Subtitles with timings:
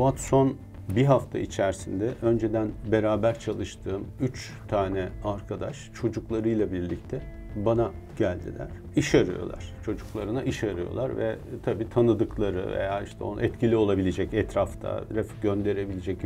[0.00, 0.54] Fuat son
[0.88, 7.22] bir hafta içerisinde önceden beraber çalıştığım üç tane arkadaş çocuklarıyla birlikte
[7.56, 8.68] bana geldiler.
[8.96, 9.74] İş arıyorlar.
[9.84, 16.18] Çocuklarına iş arıyorlar ve tabii tanıdıkları veya işte onun etkili olabilecek etrafta refik gönderebilecek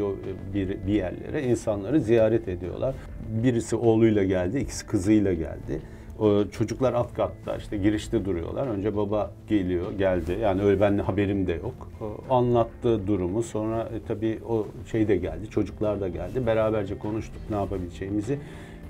[0.55, 2.95] bir, bir yerlere insanları ziyaret ediyorlar.
[3.29, 5.81] Birisi oğluyla geldi, ikisi kızıyla geldi.
[6.53, 8.67] Çocuklar alt katta işte girişte duruyorlar.
[8.67, 10.39] Önce baba geliyor, geldi.
[10.43, 11.91] Yani öyle benimle haberim de yok.
[12.31, 16.47] O anlattığı durumu sonra e, tabii o şey de geldi, çocuklar da geldi.
[16.47, 18.39] Beraberce konuştuk ne yapabileceğimizi,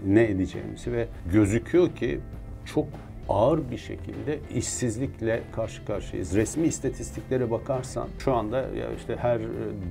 [0.06, 2.20] ne edeceğimizi ve gözüküyor ki
[2.65, 2.87] çok
[3.29, 6.34] ağır bir şekilde işsizlikle karşı karşıyayız.
[6.37, 9.41] Resmi istatistiklere bakarsan şu anda ya işte her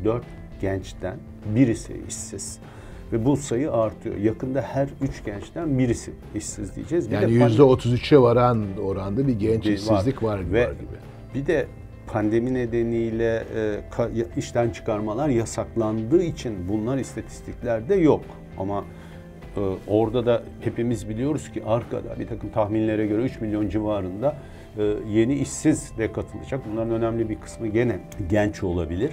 [0.05, 0.25] dört
[0.61, 1.17] gençten
[1.55, 2.59] birisi işsiz.
[3.13, 4.17] Ve bu sayı artıyor.
[4.17, 7.11] Yakında her üç gençten birisi işsiz diyeceğiz.
[7.11, 10.97] Bir yani yüzde otuz üçe varan oranda bir genç işsizlik var, var, Ve var gibi.
[11.35, 11.67] Bir de
[12.07, 13.79] pandemi nedeniyle e,
[14.37, 18.23] işten çıkarmalar yasaklandığı için bunlar istatistiklerde yok.
[18.57, 18.83] Ama
[19.57, 24.35] e, orada da hepimiz biliyoruz ki arkada bir takım tahminlere göre 3 milyon civarında
[24.77, 26.61] e, yeni işsiz de katılacak.
[26.71, 29.11] Bunların önemli bir kısmı gene genç olabilir.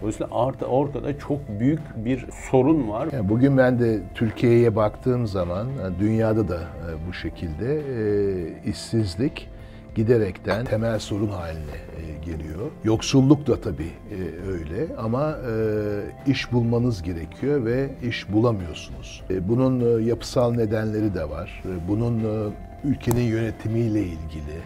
[0.00, 3.08] Dolayısıyla artı ortada çok büyük bir sorun var.
[3.12, 5.66] Yani bugün ben de Türkiye'ye baktığım zaman
[6.00, 9.48] dünyada da e, bu şekilde e, işsizlik
[9.94, 12.70] giderekten temel sorun haline e, geliyor.
[12.84, 13.90] Yoksulluk da tabii
[14.48, 15.36] öyle ama
[16.26, 19.22] iş bulmanız gerekiyor ve iş bulamıyorsunuz.
[19.40, 21.62] Bunun yapısal nedenleri de var.
[21.88, 22.22] Bunun
[22.84, 24.56] ülkenin yönetimiyle ilgili,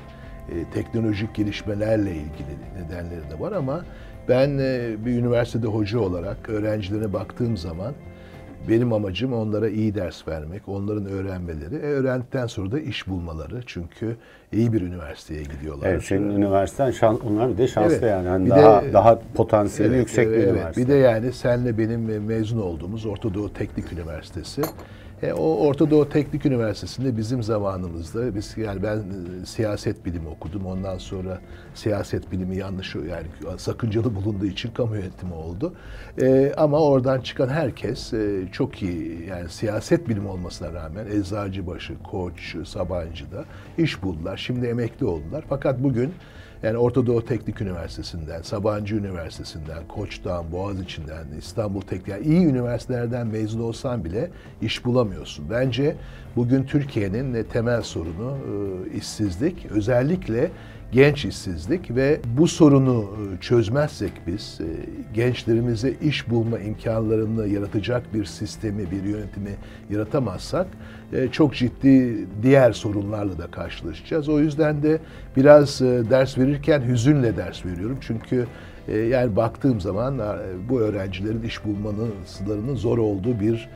[0.75, 3.85] teknolojik gelişmelerle ilgili nedenleri de var ama
[4.29, 7.95] ben e, bir üniversitede hoca olarak öğrencilerine baktığım zaman
[8.69, 13.61] benim amacım onlara iyi ders vermek, onların öğrenmeleri, e, öğrendikten sonra da iş bulmaları.
[13.67, 14.17] Çünkü
[14.53, 15.89] iyi bir üniversiteye gidiyorlar.
[15.89, 18.27] Evet, senin üniversiten şans, onlar bir de şanslı evet, yani.
[18.27, 20.83] yani daha de, daha potansiyeli evet, yüksek evet, bir üniversite.
[20.83, 24.63] Bir de yani senle benim mezun olduğumuz Orta Doğu Teknik Üniversitesi
[25.25, 30.67] e, o Orta Doğu Teknik Üniversitesi'nde bizim zamanımızda biz yani ben e, siyaset bilimi okudum.
[30.67, 31.41] Ondan sonra
[31.75, 33.27] siyaset bilimi yanlış yani
[33.59, 35.75] sakıncalı bulunduğu için kamu yönetimi oldu.
[36.21, 42.57] E, ama oradan çıkan herkes e, çok iyi yani siyaset bilimi olmasına rağmen Eczacıbaşı, Koç,
[42.67, 43.45] Sabancı'da
[43.79, 44.37] iş buldular.
[44.37, 45.45] Şimdi emekli oldular.
[45.49, 46.15] Fakat bugün
[46.65, 53.61] yani Orta Doğu Teknik Üniversitesi'nden, Sabancı Üniversitesi'nden, Koç'tan, Boğaziçi'nden, İstanbul Teknik, yani iyi üniversitelerden mezun
[53.61, 54.31] olsan bile
[54.63, 55.51] iş bulamıyorsun.
[55.51, 55.97] Bence
[56.37, 59.67] bugün Türkiye'nin temel sorunu e, işsizlik.
[59.67, 60.51] Özellikle
[60.93, 64.67] genç işsizlik ve bu sorunu e, çözmezsek biz e,
[65.15, 69.51] gençlerimize iş bulma imkanlarını yaratacak bir sistemi, bir yönetimi
[69.91, 70.67] yaratamazsak
[71.13, 74.29] e, çok ciddi diğer sorunlarla da karşılaşacağız.
[74.29, 74.99] O yüzden de
[75.37, 77.99] biraz ders verirken hüzünle ders veriyorum.
[78.01, 78.47] Çünkü
[79.09, 80.21] yani baktığım zaman
[80.69, 83.69] bu öğrencilerin iş bulmanın zor olduğu bir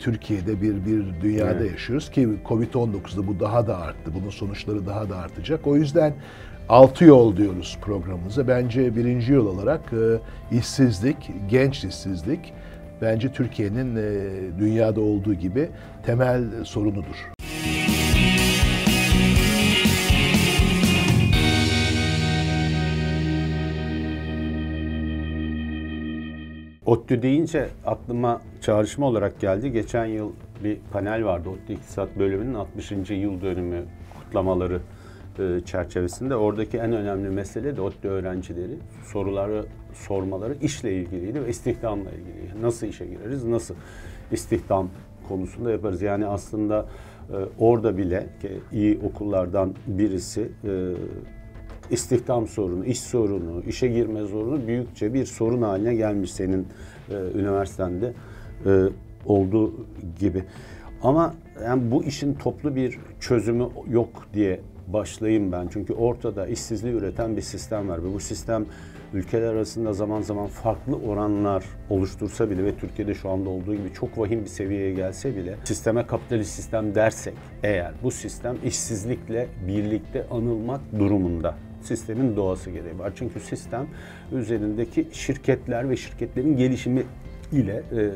[0.00, 1.70] Türkiye'de bir bir dünyada evet.
[1.70, 4.10] yaşıyoruz ki Covid-19'da bu daha da arttı.
[4.20, 5.66] Bunun sonuçları daha da artacak.
[5.66, 6.14] O yüzden
[6.72, 8.48] altı yol diyoruz programımıza.
[8.48, 12.52] Bence birinci yol olarak e, işsizlik, genç işsizlik
[13.02, 15.68] bence Türkiye'nin e, dünyada olduğu gibi
[16.06, 17.32] temel sorunudur.
[26.86, 29.72] ODTÜ deyince aklıma çağrışma olarak geldi.
[29.72, 30.32] Geçen yıl
[30.64, 31.48] bir panel vardı.
[31.48, 32.90] ODTÜ İktisat Bölümünün 60.
[33.10, 33.84] yıl dönümü
[34.18, 34.80] kutlamaları
[35.66, 42.62] çerçevesinde oradaki en önemli mesele de ODTÜ öğrencileri soruları sormaları işle ilgiliydi ve istihdamla ilgili.
[42.62, 43.74] Nasıl işe gireriz, nasıl
[44.32, 44.88] istihdam
[45.28, 46.02] konusunda yaparız.
[46.02, 46.86] Yani aslında
[47.30, 50.92] e, orada bile ki iyi okullardan birisi e,
[51.90, 56.66] istihdam sorunu, iş sorunu, işe girme sorunu büyükçe bir sorun haline gelmiş senin
[57.34, 58.12] üniversitende
[59.26, 59.72] olduğu
[60.20, 60.44] gibi.
[61.02, 61.34] Ama
[61.64, 65.68] yani bu işin toplu bir çözümü yok diye başlayayım ben.
[65.72, 68.66] Çünkü ortada işsizliği üreten bir sistem var ve bu sistem
[69.14, 74.18] ülkeler arasında zaman zaman farklı oranlar oluştursa bile ve Türkiye'de şu anda olduğu gibi çok
[74.18, 80.80] vahim bir seviyeye gelse bile sisteme kapitalist sistem dersek eğer bu sistem işsizlikle birlikte anılmak
[80.98, 81.54] durumunda.
[81.82, 83.12] Sistemin doğası gereği var.
[83.16, 83.86] Çünkü sistem
[84.32, 87.02] üzerindeki şirketler ve şirketlerin gelişimi
[87.52, 88.10] ile e,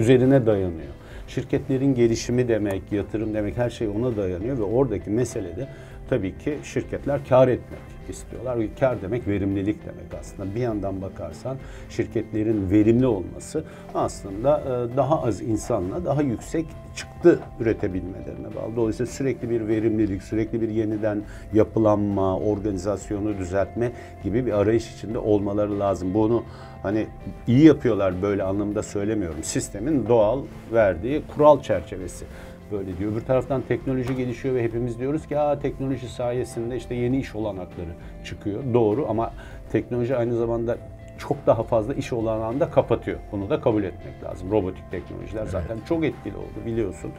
[0.00, 0.92] üzerine dayanıyor.
[1.28, 5.68] Şirketlerin gelişimi demek, yatırım demek her şey ona dayanıyor ve oradaki mesele de
[6.08, 8.58] tabii ki şirketler kar etmek istiyorlar.
[8.80, 10.54] Kar demek verimlilik demek aslında.
[10.54, 11.56] Bir yandan bakarsan
[11.90, 13.64] şirketlerin verimli olması
[13.94, 16.66] aslında e, daha az insanla daha yüksek
[16.96, 18.76] çıktı üretebilmelerine bağlı.
[18.76, 21.22] Dolayısıyla sürekli bir verimlilik, sürekli bir yeniden
[21.52, 23.92] yapılanma, organizasyonu düzeltme
[24.24, 26.14] gibi bir arayış içinde olmaları lazım.
[26.14, 26.44] Bunu
[26.82, 27.06] hani
[27.46, 29.42] iyi yapıyorlar böyle anlamda söylemiyorum.
[29.42, 32.24] Sistemin doğal verdiği kural çerçevesi
[32.72, 33.12] böyle diyor.
[33.12, 37.90] Öbür taraftan teknoloji gelişiyor ve hepimiz diyoruz ki Aa, teknoloji sayesinde işte yeni iş olanakları
[38.24, 38.60] çıkıyor.
[38.74, 39.32] Doğru ama
[39.72, 40.78] teknoloji aynı zamanda
[41.18, 43.18] çok daha fazla iş olanağını da kapatıyor.
[43.32, 44.50] Bunu da kabul etmek lazım.
[44.50, 45.86] Robotik teknolojiler zaten evet.
[45.86, 47.10] çok etkili oldu biliyorsun.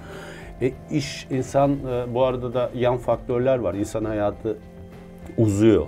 [0.61, 3.73] E, iş, insan e, bu arada da yan faktörler var.
[3.73, 4.57] İnsan hayatı
[5.37, 5.85] uzuyor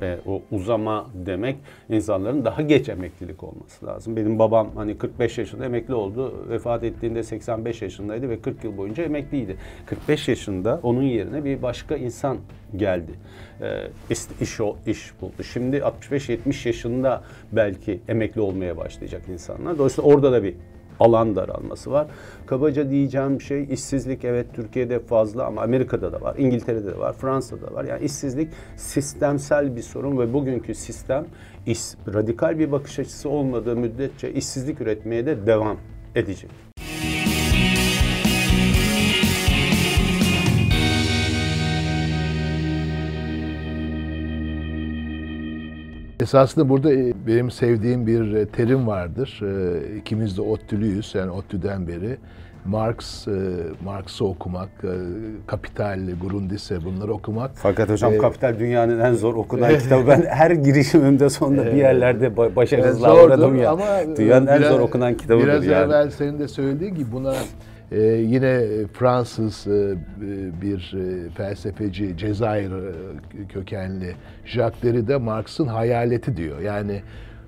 [0.00, 1.56] ve o uzama demek
[1.90, 4.16] insanların daha geç emeklilik olması lazım.
[4.16, 6.46] Benim babam hani 45 yaşında emekli oldu.
[6.48, 9.56] Vefat ettiğinde 85 yaşındaydı ve 40 yıl boyunca emekliydi.
[9.86, 12.38] 45 yaşında onun yerine bir başka insan
[12.76, 13.12] geldi.
[13.62, 13.86] Ee,
[14.40, 15.42] iş, o, iş buldu.
[15.52, 17.22] Şimdi 65-70 yaşında
[17.52, 19.78] belki emekli olmaya başlayacak insanlar.
[19.78, 20.54] Dolayısıyla orada da bir
[21.00, 22.06] alan daralması var.
[22.46, 27.70] Kabaca diyeceğim şey işsizlik evet Türkiye'de fazla ama Amerika'da da var, İngiltere'de de var, Fransa'da
[27.70, 27.84] da var.
[27.84, 31.26] Yani işsizlik sistemsel bir sorun ve bugünkü sistem
[31.66, 31.80] iş,
[32.14, 35.76] radikal bir bakış açısı olmadığı müddetçe işsizlik üretmeye de devam
[36.14, 36.69] edecek.
[46.20, 49.40] Esasında burada e, benim sevdiğim bir e, terim vardır.
[49.42, 52.18] E, ikimiz de ODTÜ'lüyüz, yani ODTÜ'den beri.
[52.64, 53.26] Marx,
[53.84, 54.68] Marx'ı okumak,
[55.46, 57.50] Kapital, Grundrisse bunları okumak.
[57.54, 60.08] Fakat hocam ee, Kapital dünyanın en zor okunan kitabı.
[60.08, 63.70] Ben her girişimimde sonunda bir yerlerde başarısızlığa uğradım ya.
[63.70, 63.86] Ama
[64.16, 65.88] dünyanın biraz, en zor okunan kitabıdır biraz yani.
[65.88, 67.34] Biraz evvel senin de söylediğin gibi buna
[67.92, 69.96] ee, yine Fransız e,
[70.62, 72.92] bir e, felsefeci Cezayir e,
[73.48, 74.14] kökenli
[74.44, 76.60] Jacques Derrida Marx'ın hayaleti diyor.
[76.60, 77.02] Yani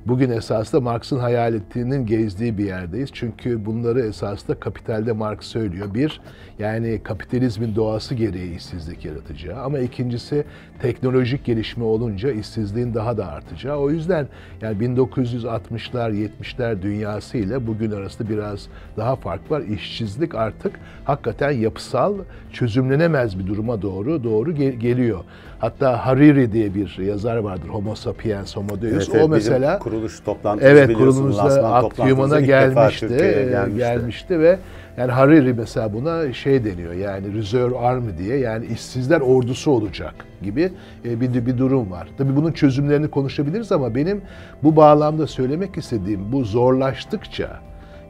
[0.06, 3.11] Bugün esasında Marx'ın hayaletinin gezdiği bir yerdeyiz.
[3.12, 5.94] Çünkü bunları esasında kapitalde Marx söylüyor.
[5.94, 6.21] Bir,
[6.59, 9.62] yani kapitalizmin doğası gereği işsizlik yaratacağı.
[9.62, 10.44] Ama ikincisi
[10.82, 13.76] teknolojik gelişme olunca işsizliğin daha da artacağı.
[13.76, 14.26] O yüzden
[14.61, 19.61] yani 1960'lar, 70'ler dünyası ile bugün arasında biraz daha fark var.
[19.61, 20.73] İşsizlik artık
[21.05, 22.14] hakikaten yapısal,
[22.52, 25.20] çözümlenemez bir duruma doğru doğru gel- geliyor.
[25.58, 27.69] Hatta Hariri diye bir yazar vardır.
[27.69, 29.08] Homo sapiens, Homo Deus.
[29.08, 33.79] Evet, o mesela kuruluş toplantımız evet, kurulumuzda Akyuman'a gelmişti, gelmişti.
[33.79, 34.58] gelmişti ve
[34.97, 40.73] yani Hariri mesela buna şey deniyor yani Reserve Army diye yani işsizler ordusu olacak gibi
[41.05, 42.09] e, bir, bir durum var.
[42.19, 44.23] Tabii bunun çözümlerini konuşabiliriz ama benim
[44.62, 47.61] bu bağlamda söylemek istediğim bu zorlaştıkça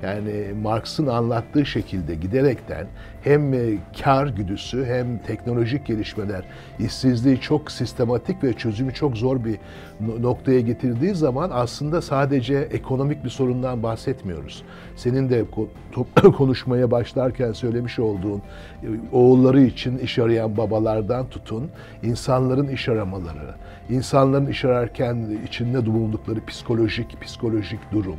[0.03, 2.87] yani Marx'ın anlattığı şekilde giderekten
[3.25, 3.61] hem e,
[4.03, 6.45] kar güdüsü hem teknolojik gelişmeler
[6.79, 9.59] işsizliği çok sistematik ve çözümü çok zor bir
[10.21, 14.63] noktaya getirdiği zaman aslında sadece ekonomik bir sorundan bahsetmiyoruz.
[14.97, 15.45] Senin de
[16.37, 18.43] konuşmaya başlarken söylemiş olduğun
[18.83, 21.71] e, oğulları için iş arayan babalardan tutun
[22.03, 23.55] insanların iş aramaları,
[23.91, 28.19] insanların iş ararken içinde bulundukları psikolojik psikolojik durum,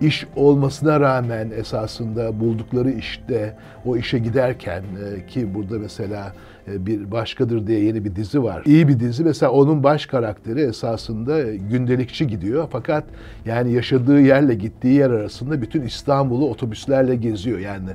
[0.00, 6.32] iş olmasına rağmen esasında buldukları işte o işe giderken e, ki burada mesela
[6.68, 8.62] e, bir başkadır diye yeni bir dizi var.
[8.66, 9.24] İyi bir dizi.
[9.24, 12.68] Mesela onun baş karakteri esasında gündelikçi gidiyor.
[12.72, 13.04] Fakat
[13.44, 17.58] yani yaşadığı yerle gittiği yer arasında bütün İstanbul'u otobüslerle geziyor.
[17.58, 17.88] Yani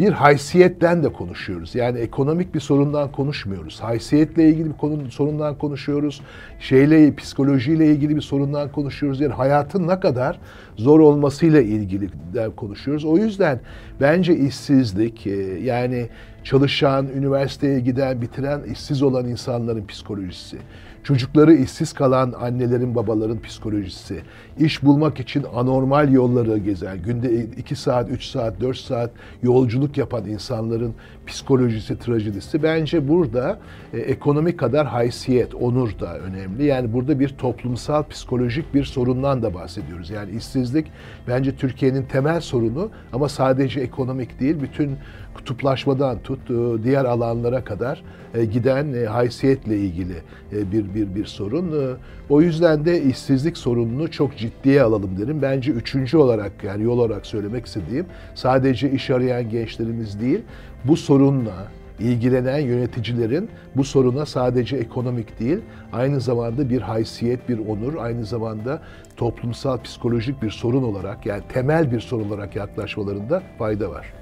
[0.00, 1.74] bir haysiyetten de konuşuyoruz.
[1.74, 3.80] Yani ekonomik bir sorundan konuşmuyoruz.
[3.80, 6.20] Haysiyetle ilgili bir konu, sorundan konuşuyoruz.
[6.60, 9.20] Şeyle, psikolojiyle ilgili bir sorundan konuşuyoruz.
[9.20, 10.38] Yani hayatın ne kadar
[10.76, 12.08] zor olmasıyla ilgili
[12.56, 13.04] konuşuyoruz.
[13.04, 13.60] O yüzden
[14.00, 15.30] bence işsizlik e,
[15.62, 16.08] yani
[16.44, 20.58] çalışan, üniversiteye giden, bitiren, işsiz olan insanların psikolojisi
[21.02, 24.20] çocukları işsiz kalan annelerin babaların psikolojisi,
[24.58, 29.10] iş bulmak için anormal yolları gezen, günde 2 saat, 3 saat, 4 saat
[29.42, 30.94] yolculuk yapan insanların
[31.26, 33.58] psikolojisi, trajedisi bence burada
[33.92, 36.64] e, ekonomik kadar haysiyet, onur da önemli.
[36.64, 40.10] Yani burada bir toplumsal psikolojik bir sorundan da bahsediyoruz.
[40.10, 40.86] Yani işsizlik
[41.28, 44.96] bence Türkiye'nin temel sorunu ama sadece ekonomik değil, bütün
[45.34, 48.02] kutuplaşmadan tut e, diğer alanlara kadar
[48.34, 50.14] e, giden e, haysiyetle ilgili
[50.52, 51.96] bir bir bir sorun.
[52.28, 55.42] O yüzden de işsizlik sorununu çok ciddiye alalım derim.
[55.42, 60.40] Bence üçüncü olarak yani yol olarak söylemek istediğim sadece iş arayan gençlerimiz değil
[60.84, 61.68] bu sorunla
[62.00, 65.58] ilgilenen yöneticilerin bu soruna sadece ekonomik değil,
[65.92, 68.82] aynı zamanda bir haysiyet, bir onur, aynı zamanda
[69.16, 74.19] toplumsal psikolojik bir sorun olarak yani temel bir sorun olarak yaklaşmalarında fayda var.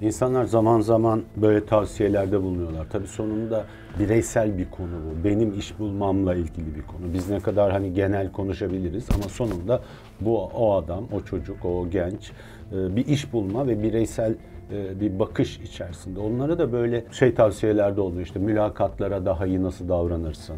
[0.00, 2.86] İnsanlar zaman zaman böyle tavsiyelerde bulunuyorlar.
[2.90, 3.64] Tabii sonunda
[3.98, 5.24] bireysel bir konu bu.
[5.24, 7.14] Benim iş bulmamla ilgili bir konu.
[7.14, 9.82] Biz ne kadar hani genel konuşabiliriz ama sonunda
[10.20, 12.32] bu o adam, o çocuk, o genç
[12.72, 14.34] e, bir iş bulma ve bireysel
[14.72, 16.20] e, bir bakış içerisinde.
[16.20, 18.22] Onlara da böyle şey tavsiyelerde oluyor.
[18.22, 20.56] İşte mülakatlara daha iyi nasıl davranırsın?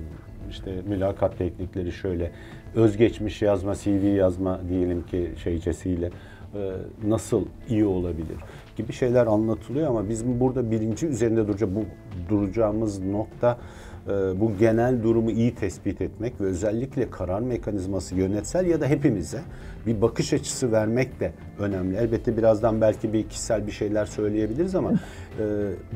[0.50, 2.30] İşte mülakat teknikleri şöyle
[2.74, 6.10] özgeçmiş yazma, CV yazma diyelim ki şeycesiyle
[6.54, 6.72] e,
[7.04, 8.36] nasıl iyi olabilir
[8.76, 11.84] gibi şeyler anlatılıyor ama bizim burada birinci üzerinde duracak bu
[12.28, 13.58] duracağımız nokta
[14.06, 14.10] e,
[14.40, 19.40] bu genel durumu iyi tespit etmek ve özellikle karar mekanizması yönetsel ya da hepimize
[19.86, 21.96] bir bakış açısı vermek de önemli.
[21.96, 24.96] Elbette birazdan belki bir kişisel bir şeyler söyleyebiliriz ama e,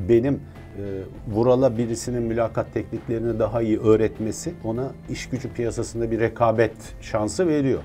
[0.08, 0.40] benim
[1.28, 7.80] Vural'a birisinin mülakat tekniklerini daha iyi öğretmesi ona iş gücü piyasasında bir rekabet şansı veriyor.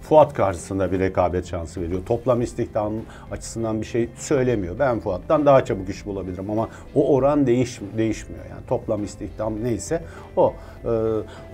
[0.00, 2.00] Fuat karşısında bir rekabet şansı veriyor.
[2.06, 2.92] Toplam istihdam
[3.30, 4.78] açısından bir şey söylemiyor.
[4.78, 8.44] Ben Fuat'tan daha çabuk iş bulabilirim ama o oran değiş, değişmiyor.
[8.50, 10.02] Yani toplam istihdam neyse
[10.36, 10.54] o.
[10.84, 10.88] Ee,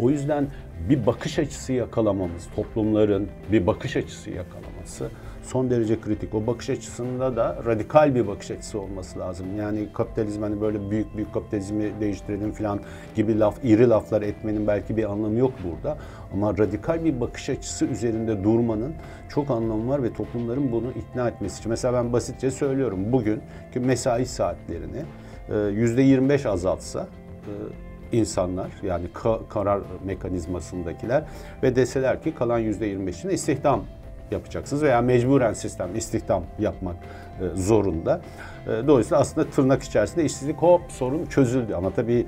[0.00, 0.46] o yüzden
[0.88, 5.11] bir bakış açısı yakalamamız, toplumların bir bakış açısı yakalaması
[5.42, 6.34] son derece kritik.
[6.34, 9.46] O bakış açısında da radikal bir bakış açısı olması lazım.
[9.58, 12.80] Yani kapitalizm hani böyle büyük büyük kapitalizmi değiştirelim falan
[13.14, 15.99] gibi laf, iri laflar etmenin belki bir anlamı yok burada.
[16.32, 18.94] Ama radikal bir bakış açısı üzerinde durmanın
[19.28, 21.70] çok anlamı var ve toplumların bunu ikna etmesi için.
[21.70, 23.40] Mesela ben basitçe söylüyorum bugün
[23.72, 25.02] ki mesai saatlerini
[25.50, 27.06] %25 e, azaltsa
[28.12, 29.06] e, insanlar yani
[29.48, 31.24] karar mekanizmasındakiler
[31.62, 33.84] ve deseler ki kalan %25'ini istihdam
[34.32, 36.96] yapacaksınız veya mecburen sistem istihdam yapmak
[37.40, 38.20] e, zorunda.
[38.66, 41.74] E, dolayısıyla aslında tırnak içerisinde işsizlik hop sorun çözüldü.
[41.74, 42.26] Ama tabii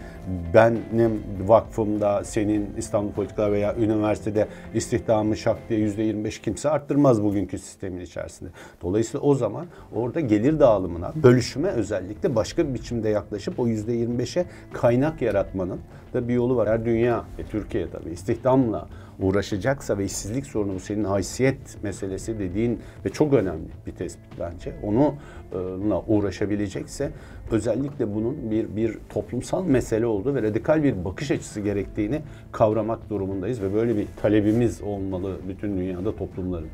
[0.54, 8.00] benim vakfımda, senin İstanbul Politikalar veya üniversitede istihdamı şak diye %25 kimse arttırmaz bugünkü sistemin
[8.00, 8.50] içerisinde.
[8.82, 15.22] Dolayısıyla o zaman orada gelir dağılımına, bölüşüme özellikle başka bir biçimde yaklaşıp o %25'e kaynak
[15.22, 15.80] yaratmanın
[16.14, 16.68] da bir yolu var.
[16.68, 23.08] Her dünya ve Türkiye tabii istihdamla uğraşacaksa ve işsizlik sorunu senin haysiyet meselesi dediğin ve
[23.08, 24.72] çok önemli bir tespit bence.
[24.82, 27.10] Onunla uğraşabilecekse
[27.50, 33.62] özellikle bunun bir bir toplumsal mesele olduğu ve radikal bir bakış açısı gerektiğini kavramak durumundayız
[33.62, 36.68] ve böyle bir talebimiz olmalı bütün dünyada toplumların.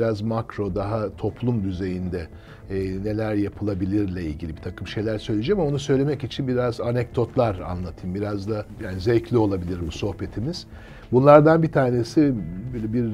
[0.00, 2.26] Biraz makro, daha toplum düzeyinde
[2.70, 8.14] e, neler yapılabilirle ilgili bir takım şeyler söyleyeceğim ama onu söylemek için biraz anekdotlar anlatayım.
[8.14, 10.66] Biraz da yani zevkli olabilir bu sohbetimiz.
[11.12, 12.34] Bunlardan bir tanesi
[12.74, 13.12] bir, bir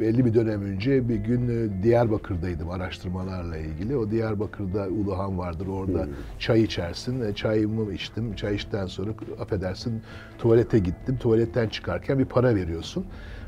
[0.00, 3.96] belli bir dönem önce bir gün e, Diyarbakır'daydım araştırmalarla ilgili.
[3.96, 5.66] O Diyarbakır'da Uluhan vardır.
[5.66, 6.12] Orada hmm.
[6.38, 7.20] çay içersin.
[7.20, 8.34] E, çayımı içtim.
[8.34, 9.10] Çay içten sonra
[9.40, 10.02] affedersin
[10.38, 11.16] tuvalete gittim.
[11.16, 13.04] Tuvaletten çıkarken bir para veriyorsun.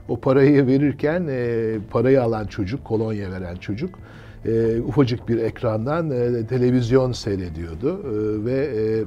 [0.09, 3.99] O parayı verirken e, parayı alan çocuk, kolonya veren çocuk
[4.47, 9.05] e, ufacık bir ekrandan e, televizyon seyrediyordu e, ve e,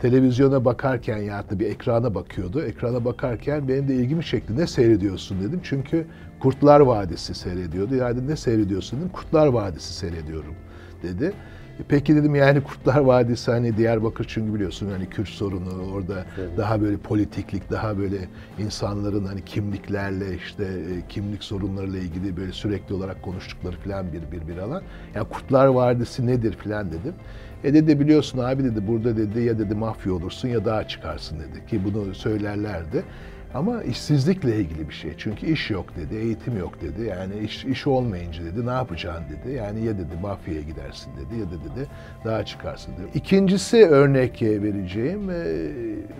[0.00, 2.62] televizyona bakarken ya da bir ekrana bakıyordu.
[2.62, 4.56] Ekrana bakarken benim de ilgimi çekti.
[4.56, 5.60] Ne seyrediyorsun dedim.
[5.62, 6.06] Çünkü
[6.40, 7.94] Kurtlar Vadisi seyrediyordu.
[7.94, 9.10] Yani ne seyrediyorsun dedim.
[9.12, 10.54] Kurtlar Vadisi seyrediyorum
[11.02, 11.32] dedi.
[11.88, 16.58] Peki dedim yani Kurtlar Vadisi hani Diyarbakır çünkü biliyorsun hani Kürt sorunu orada evet.
[16.58, 18.16] daha böyle politiklik, daha böyle
[18.58, 24.48] insanların hani kimliklerle işte e, kimlik sorunlarıyla ilgili böyle sürekli olarak konuştukları falan bir bir
[24.48, 24.82] bir alan.
[25.14, 27.14] Yani Kurtlar Vadisi nedir falan dedim.
[27.64, 31.66] E dedi biliyorsun abi dedi burada dedi ya dedi mafya olursun ya dağa çıkarsın dedi
[31.66, 33.04] ki bunu söylerlerdi.
[33.54, 35.14] Ama işsizlikle ilgili bir şey.
[35.18, 37.02] Çünkü iş yok dedi, eğitim yok dedi.
[37.02, 39.54] Yani iş, iş olmayınca dedi ne yapacaksın dedi.
[39.54, 41.88] Yani ya dedi mafyaya gidersin dedi ya da dedi
[42.24, 43.06] daha çıkarsın dedi.
[43.14, 45.30] İkincisi örnek vereceğim.
[45.30, 45.44] E,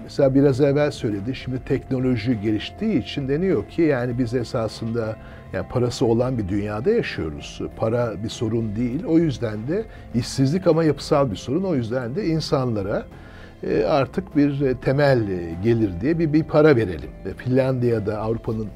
[0.03, 1.35] mesela biraz evvel söyledi.
[1.35, 5.17] Şimdi teknoloji geliştiği için deniyor ki yani biz esasında
[5.53, 7.61] yani parası olan bir dünyada yaşıyoruz.
[7.77, 9.05] Para bir sorun değil.
[9.05, 11.65] O yüzden de işsizlik ama yapısal bir sorun.
[11.65, 13.07] O yüzden de insanlara
[13.89, 17.11] artık bir e, temel e, gelir diye bir, bir para verelim.
[17.37, 18.69] Finlandiya'da Avrupa'nın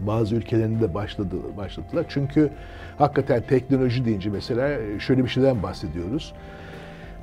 [0.00, 2.06] bazı ülkelerinde de başladı, başladılar.
[2.08, 2.50] Çünkü
[2.98, 6.32] hakikaten teknoloji deyince mesela şöyle bir şeyden bahsediyoruz.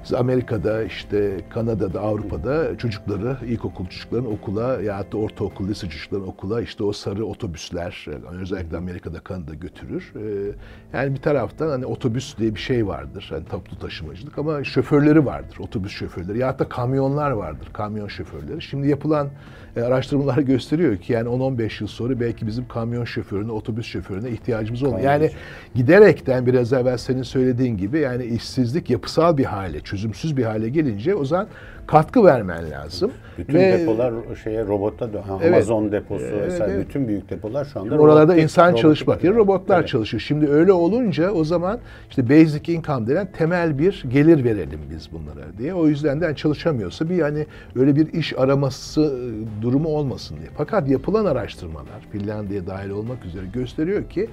[0.03, 6.62] Biz Amerika'da, işte Kanada'da, Avrupa'da çocukları, ilkokul çocukların okula ya da ortaokul, lise çocukların okula
[6.62, 10.13] işte o sarı otobüsler, yani özellikle Amerika'da, Kanada götürür.
[10.15, 15.25] Ee, yani bir taraftan hani otobüs diye bir şey vardır, hani toplu taşımacılık ama şoförleri
[15.25, 18.62] vardır, otobüs şoförleri ya da kamyonlar vardır, kamyon şoförleri.
[18.62, 19.29] Şimdi yapılan
[19.75, 24.83] e, araştırmalar gösteriyor ki yani 10-15 yıl sonra belki bizim kamyon şoförüne, otobüs şoförüne ihtiyacımız
[24.83, 25.03] olmuyor.
[25.03, 25.31] Yani
[25.75, 31.15] giderekten biraz evvel senin söylediğin gibi yani işsizlik yapısal bir hale çözümsüz bir hale gelince
[31.15, 31.47] o zaman
[31.88, 33.12] katkı vermen lazım.
[33.38, 35.21] Bütün Ve depolar şeye robota dön.
[35.41, 35.53] Evet.
[35.53, 36.88] Amazon deposu Evet, vesaire evet.
[36.89, 39.88] bütün büyük depolar şu anda Oralarda robotik- insan robotik çalışmak yerine robotlar Evet.
[39.89, 40.21] çalışıyor.
[40.21, 45.57] Şimdi öyle olunca o zaman işte basic income denen temel bir gelir verelim biz bunlara
[45.57, 45.73] diye.
[45.73, 47.45] O yüzden de yani çalışamıyorsa bir hani
[47.75, 50.50] öyle bir iş araması e, durumu olmasın diye.
[50.57, 54.29] Fakat yapılan araştırmalar Finlandiya dahil olmak üzere gösteriyor ki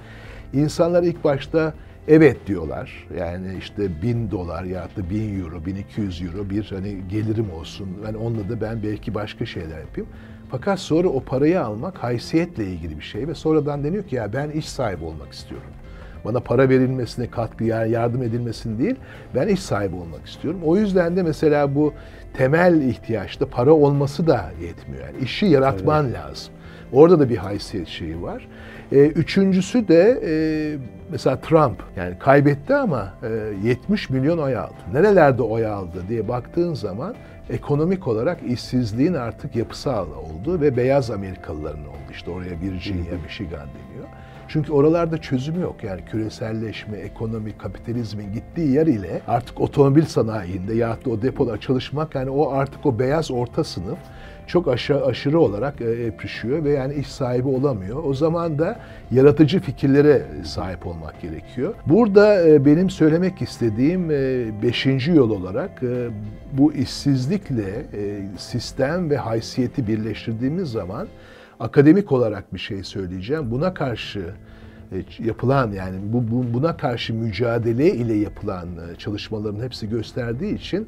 [0.53, 1.73] insanlar ilk başta
[2.07, 3.07] evet diyorlar.
[3.17, 7.51] Yani işte bin dolar ya da bin euro, bin iki yüz euro bir hani gelirim
[7.51, 7.87] olsun.
[8.05, 10.09] Yani onunla da ben belki başka şeyler yapayım.
[10.51, 14.49] Fakat sonra o parayı almak haysiyetle ilgili bir şey ve sonradan deniyor ki ya ben
[14.49, 15.69] iş sahibi olmak istiyorum.
[16.25, 18.95] Bana para verilmesine, katkı yardım edilmesini değil,
[19.35, 20.59] ben iş sahibi olmak istiyorum.
[20.65, 21.93] O yüzden de mesela bu
[22.33, 25.03] temel ihtiyaçta para olması da yetmiyor.
[25.03, 26.53] Yani işi yaratman lazım.
[26.91, 28.47] Orada da bir haysiyet şeyi var.
[28.91, 30.31] Ee, üçüncüsü de e,
[31.11, 34.73] mesela Trump yani kaybetti ama e, 70 milyon oy aldı.
[34.93, 37.15] Nerelerde oy aldı diye baktığın zaman
[37.49, 42.11] ekonomik olarak işsizliğin artık yapısal olduğu ve beyaz Amerikalıların oldu.
[42.11, 44.07] İşte oraya Virginia, Michigan deniyor.
[44.47, 45.83] Çünkü oralarda çözüm yok.
[45.83, 52.15] Yani küreselleşme, ekonomi, kapitalizmin gittiği yer ile artık otomobil sanayinde ya da o depolar çalışmak
[52.15, 53.99] yani o artık o beyaz orta sınıf
[54.51, 58.03] çok aşağı, aşırı olarak e, yapışıyor ve yani iş sahibi olamıyor.
[58.03, 58.79] O zaman da
[59.11, 61.73] yaratıcı fikirlere sahip olmak gerekiyor.
[61.85, 66.09] Burada e, benim söylemek istediğim e, beşinci yol olarak e,
[66.53, 67.85] bu işsizlikle
[68.37, 71.07] sistem ve haysiyeti birleştirdiğimiz zaman
[71.59, 73.51] akademik olarak bir şey söyleyeceğim.
[73.51, 74.21] Buna karşı
[75.19, 78.67] yapılan yani bu, bu buna karşı mücadele ile yapılan
[78.97, 80.87] çalışmaların hepsi gösterdiği için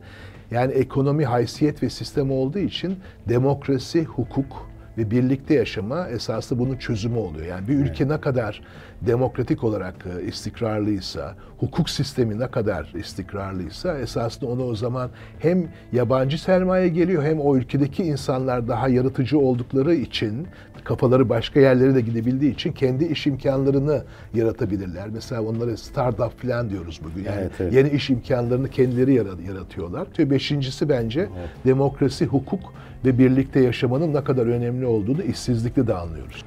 [0.53, 2.97] yani ekonomi, haysiyet ve sistem olduğu için
[3.29, 7.45] demokrasi, hukuk ve birlikte yaşama esaslı bunun çözümü oluyor.
[7.45, 8.61] Yani bir ülke ne kadar
[9.01, 15.09] demokratik olarak e, istikrarlıysa, hukuk sistemi ne kadar istikrarlıysa esasında ona o zaman
[15.39, 20.47] hem yabancı sermaye geliyor hem o ülkedeki insanlar daha yaratıcı oldukları için
[20.83, 25.09] kafaları başka yerlere de gidebildiği için kendi iş imkanlarını yaratabilirler.
[25.09, 27.25] Mesela onlara startup falan diyoruz bugün.
[27.25, 27.73] Yani Evet, evet.
[27.73, 30.07] yeni iş imkanlarını kendileri yara- yaratıyorlar.
[30.19, 31.29] Beşincisi bence
[31.65, 32.59] demokrasi, hukuk
[33.05, 36.43] ve birlikte yaşamanın ne kadar önemli olduğunu işsizlikle de anlıyoruz.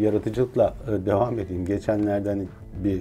[0.00, 1.66] Yaratıcılıkla e, devam edeyim.
[1.66, 2.46] Geçenlerden
[2.84, 3.00] bir e,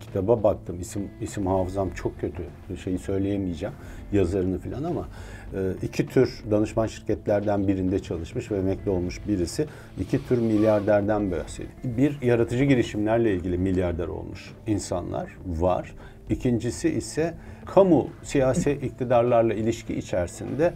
[0.00, 0.80] kitaba baktım.
[0.80, 2.42] İsim isim hafızam çok kötü.
[2.84, 3.74] Şeyi söyleyemeyeceğim.
[4.12, 5.08] Yazarını falan ama
[5.54, 9.66] e, iki tür danışman şirketlerden birinde çalışmış ve emekli olmuş birisi.
[10.00, 11.70] iki tür milyarderden bahsediyor.
[11.84, 15.94] Bir yaratıcı girişimlerle ilgili milyarder olmuş insanlar var.
[16.30, 17.34] İkincisi ise
[17.66, 20.72] kamu siyasi iktidarlarla ilişki içerisinde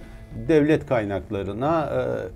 [0.49, 1.90] devlet kaynaklarına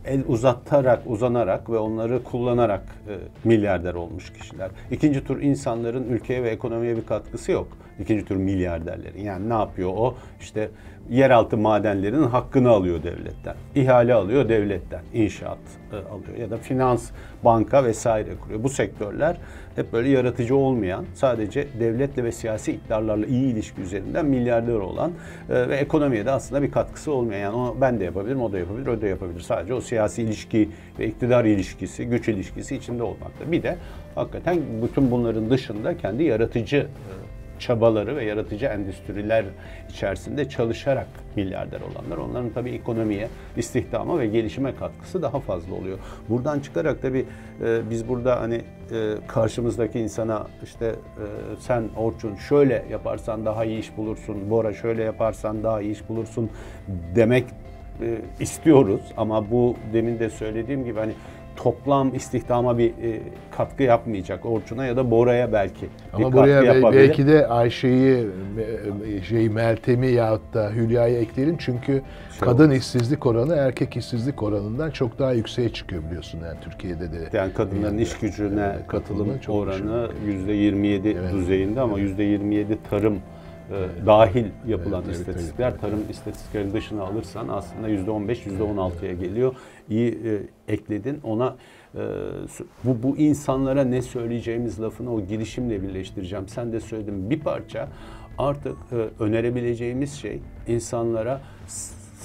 [0.04, 4.70] e, el uzatarak, uzanarak ve onları kullanarak e, milyarder olmuş kişiler.
[4.90, 7.68] İkinci tür insanların ülkeye ve ekonomiye bir katkısı yok.
[8.00, 9.22] İkinci tür milyarderlerin.
[9.22, 10.14] Yani ne yapıyor o?
[10.40, 10.70] İşte
[11.10, 13.54] yeraltı madenlerinin hakkını alıyor devletten.
[13.74, 15.00] İhale alıyor devletten.
[15.14, 15.58] inşaat
[15.92, 17.10] e, alıyor ya da finans,
[17.44, 18.62] banka vesaire kuruyor.
[18.62, 19.36] Bu sektörler
[19.76, 25.12] hep böyle yaratıcı olmayan, sadece devletle ve siyasi iktidarlarla iyi ilişki üzerinden milyarder olan
[25.50, 27.40] e, ve ekonomiye de aslında bir katkısı olmayan.
[27.40, 29.40] Yani onu ben de yapabilirim, o da yapabilir, o da yapabilir.
[29.40, 33.52] Sadece o siyasi ilişki ve iktidar ilişkisi, güç ilişkisi içinde olmakta.
[33.52, 33.76] Bir de
[34.14, 37.25] hakikaten bütün bunların dışında kendi yaratıcı e,
[37.58, 39.44] çabaları ve yaratıcı endüstriler
[39.90, 42.16] içerisinde çalışarak milyarder olanlar.
[42.16, 45.98] Onların tabii ekonomiye, istihdama ve gelişime katkısı daha fazla oluyor.
[46.28, 47.24] Buradan çıkarak tabii
[47.64, 50.94] e, biz burada hani e, karşımızdaki insana işte e,
[51.60, 56.50] sen Orçun şöyle yaparsan daha iyi iş bulursun, Bora şöyle yaparsan daha iyi iş bulursun
[57.14, 57.44] demek
[58.00, 59.00] e, istiyoruz.
[59.16, 61.12] Ama bu demin de söylediğim gibi hani
[61.56, 63.20] toplam istihdama bir e,
[63.56, 67.00] katkı yapmayacak Orçun'a ya da Bora'ya belki bir Ama katkı buraya bel- yapabilir.
[67.08, 73.54] belki de Ayşe'yi, me- şey Meltem'i yahut da Hülya'yı ekleyelim çünkü Şey kadın işsizlik oranı
[73.56, 77.36] erkek işsizlik oranından çok daha yükseğe çıkıyor biliyorsun yani Türkiye'de de.
[77.36, 81.32] Yani kadınların iş gücüne Evet, katılım katılımı çok oranı yüzde 27 Evet.
[81.32, 83.18] düzeyinde ama yüzde 27 tarım
[83.70, 85.70] e, dahil yapılan Evet, evet, istatistikler.
[85.70, 89.54] evet, tarım istatistiklerin dışına alırsan aslında yüzde 15 yüzde 16'ya geliyor.
[89.90, 91.20] İyi e, ekledin.
[91.22, 91.56] Ona
[91.94, 92.00] e,
[92.84, 96.48] bu bu insanlara ne söyleyeceğimiz lafını o girişimle birleştireceğim.
[96.48, 97.88] Sen de söyledin bir parça
[98.38, 101.40] artık e, önerebileceğimiz şey insanlara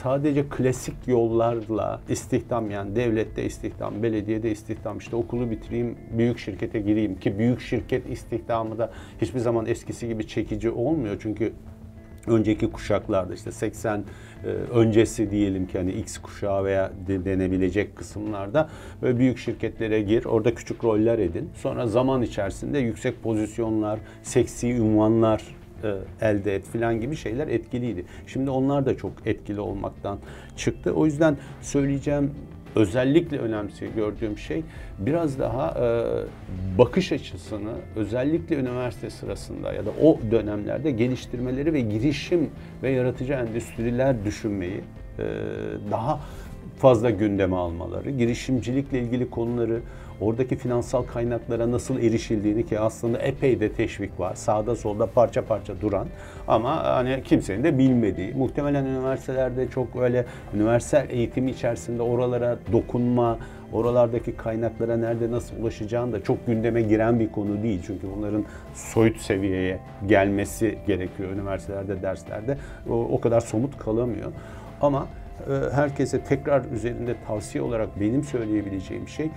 [0.04, 7.20] sadece klasik yollarla istihdam yani devlette istihdam, belediyede istihdam, işte okulu bitireyim, büyük şirkete gireyim
[7.20, 11.18] ki büyük şirket istihdamı da hiçbir zaman eskisi gibi çekici olmuyor.
[11.22, 11.54] Çünkü
[12.28, 14.04] önceki kuşaklarda işte 80
[14.44, 18.70] e, öncesi diyelim ki hani X kuşağı veya de, denebilecek kısımlarda
[19.02, 21.50] böyle büyük şirketlere gir, orada küçük roller edin.
[21.56, 28.06] Sonra zaman içerisinde yüksek pozisyonlar, seksi ünvanlar e, elde et filan gibi şeyler etkiliydi.
[28.28, 30.20] Şimdi onlar da çok etkili olmaktan
[30.58, 30.94] çıktı.
[30.94, 32.32] O yüzden söyleyeceğim
[32.76, 34.64] özellikle önemli gördüğüm şey
[35.00, 42.50] biraz daha e, bakış açısını özellikle üniversite sırasında ya da o dönemlerde geliştirmeleri ve girişim
[42.84, 44.82] ve yaratıcı endüstriler düşünmeyi
[45.20, 45.24] e,
[45.92, 46.20] daha
[46.82, 49.80] fazla gündeme almaları, girişimcilikle ilgili konuları,
[50.22, 54.36] oradaki finansal kaynaklara nasıl erişildiğini ki aslında epey de teşvik var.
[54.36, 56.08] Sağda solda parça parça duran
[56.48, 58.34] ama hani kimsenin de bilmediği.
[58.34, 63.38] Muhtemelen üniversitelerde çok öyle üniversite eğitimi içerisinde oralara dokunma,
[63.74, 67.82] oralardaki kaynaklara nerede nasıl ulaşacağını da çok gündeme giren bir konu değil.
[67.88, 72.58] Çünkü bunların soyut seviyeye gelmesi gerekiyor üniversitelerde, derslerde.
[72.90, 74.32] O, o kadar somut kalamıyor.
[74.82, 75.08] Ama
[75.74, 79.30] herkese tekrar üzerinde tavsiye olarak benim söyleyebileceğim şey e,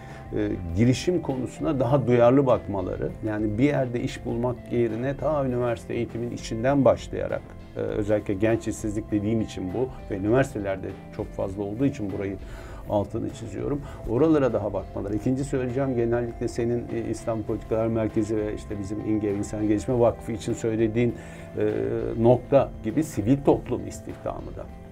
[0.76, 3.10] girişim konusuna daha duyarlı bakmaları.
[3.26, 7.42] Yani bir yerde iş bulmak yerine ta üniversite eğitimin içinden başlayarak
[7.76, 10.86] e, özellikle genç işsizlik dediğim için bu ve üniversitelerde
[11.16, 12.36] çok fazla olduğu için burayı
[12.90, 13.80] altını çiziyorum.
[14.08, 15.16] Oralara daha bakmaları.
[15.16, 20.52] İkinci söyleyeceğim genellikle senin İslam Politikalar Merkezi ve işte bizim İnge İnsan Gelişme Vakfı için
[20.52, 21.14] söylediğin
[22.18, 24.83] nokta gibi sivil toplum istihdamı da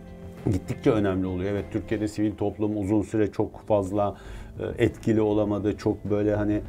[0.51, 1.51] gittikçe önemli oluyor.
[1.51, 4.17] Evet Türkiye'de sivil toplum uzun süre çok fazla
[4.61, 5.77] e, etkili olamadı.
[5.77, 6.61] Çok böyle hani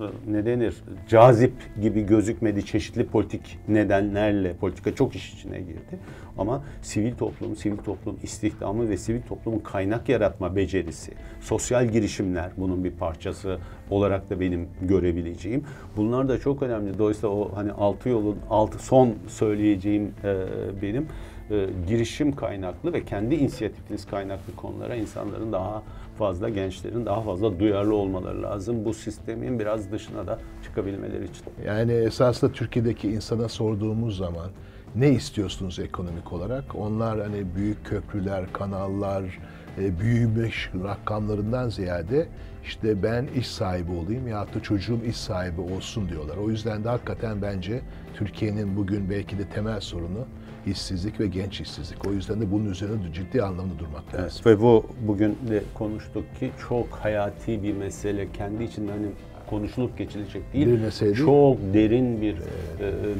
[0.00, 0.74] e, ne denir
[1.08, 5.98] cazip gibi gözükmedi çeşitli politik nedenlerle politika çok iş içine girdi.
[6.38, 12.84] Ama sivil toplum, sivil toplum istihdamı ve sivil toplumun kaynak yaratma becerisi, sosyal girişimler bunun
[12.84, 13.58] bir parçası
[13.90, 15.64] olarak da benim görebileceğim.
[15.96, 16.98] Bunlar da çok önemli.
[16.98, 20.34] Dolayısıyla o hani altı yolun altı son söyleyeceğim e,
[20.82, 21.06] benim
[21.50, 25.82] e, girişim kaynaklı ve kendi inisiyatifiniz kaynaklı konulara insanların daha
[26.18, 28.84] fazla gençlerin daha fazla duyarlı olmaları lazım.
[28.84, 31.44] Bu sistemin biraz dışına da çıkabilmeleri için.
[31.66, 34.50] Yani esasında Türkiye'deki insana sorduğumuz zaman
[34.96, 36.64] ne istiyorsunuz ekonomik olarak?
[36.74, 39.38] Onlar hani büyük köprüler, kanallar,
[39.78, 42.28] e, büyümüş rakamlarından ziyade
[42.64, 46.36] işte ben iş sahibi olayım ya da çocuğum iş sahibi olsun diyorlar.
[46.36, 47.80] O yüzden de hakikaten bence
[48.14, 50.26] Türkiye'nin bugün belki de temel sorunu
[50.66, 52.06] işsizlik ve genç işsizlik.
[52.06, 54.42] O yüzden de bunun üzerine ciddi anlamda durmak lazım.
[54.46, 58.32] Evet, ve bu bugün de konuştuk ki çok hayati bir mesele.
[58.32, 59.06] Kendi içinde hani
[59.50, 60.66] konuşulup geçilecek değil.
[60.66, 61.14] Bir mesele.
[61.14, 62.38] Çok derin bir e,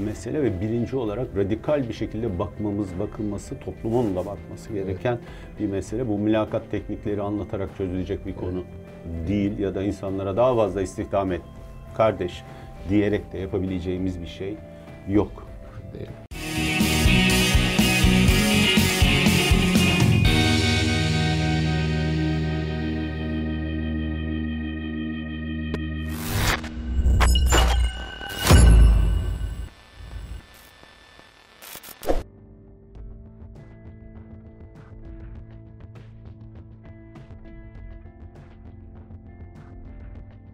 [0.04, 5.60] mesele ve birinci olarak radikal bir şekilde bakmamız, bakılması, toplumun da bakması gereken evet.
[5.60, 6.08] bir mesele.
[6.08, 8.64] Bu mülakat teknikleri anlatarak çözülecek bir konu
[9.18, 9.28] evet.
[9.28, 11.42] değil ya da insanlara daha fazla istihdam et
[11.96, 12.42] kardeş
[12.88, 14.56] diyerek de yapabileceğimiz bir şey
[15.08, 15.46] yok.
[15.94, 16.23] Değil.